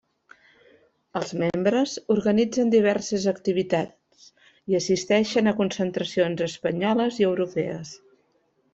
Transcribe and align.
Els 1.19 1.33
membres 1.41 1.93
organitzen 2.13 2.73
diverses 2.77 3.29
activitats 3.33 4.27
i 4.73 4.81
assisteixen 4.81 5.53
a 5.53 5.57
concentracions 5.63 6.47
espanyoles 6.51 7.25
i 7.25 7.33
europees. 7.33 7.99